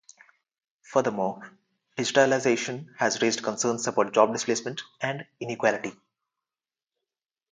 Furthermore, 0.81 1.51
digitalization 1.95 2.87
has 2.97 3.21
raised 3.21 3.43
concerns 3.43 3.85
about 3.85 4.15
job 4.15 4.33
displacement 4.33 4.81
and 4.99 5.27
inequality. 5.39 5.91